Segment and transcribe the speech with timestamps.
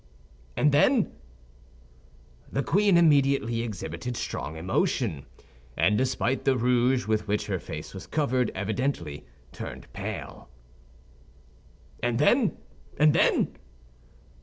[0.57, 1.11] "And then?"
[2.51, 5.27] "The queen immediately exhibited strong emotion;
[5.77, 10.49] and despite the rouge with which her face was covered evidently turned pale—"
[12.01, 12.57] "And then,
[12.97, 13.55] and then?"